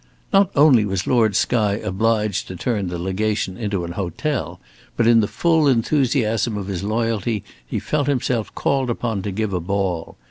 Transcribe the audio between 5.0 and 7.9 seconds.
in the full enthusiasm of his loyalty he